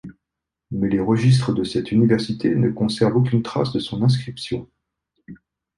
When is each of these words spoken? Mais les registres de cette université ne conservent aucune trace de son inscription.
Mais 0.71 0.89
les 0.89 0.99
registres 0.99 1.53
de 1.53 1.63
cette 1.63 1.91
université 1.91 2.55
ne 2.55 2.71
conservent 2.71 3.17
aucune 3.17 3.43
trace 3.43 3.71
de 3.71 3.77
son 3.79 4.01
inscription. 4.01 4.67